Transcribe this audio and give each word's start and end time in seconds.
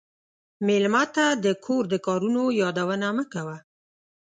مېلمه 0.67 1.03
ته 1.15 1.25
د 1.45 1.47
کور 1.65 1.83
د 1.89 1.95
کارونو 2.05 2.41
یادونه 2.61 3.07
مه 3.17 3.25
کوه. 3.33 3.57